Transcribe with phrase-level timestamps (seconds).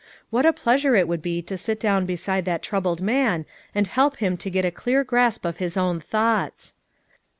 [0.31, 4.17] "What a pleasure it would be to sit down beside that troubled man and help
[4.17, 6.73] him to get a clear grasp of his own thoughts!